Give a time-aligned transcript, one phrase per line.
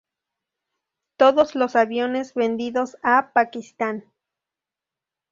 [1.15, 4.11] Todos los aviones vendidos a Pakistán.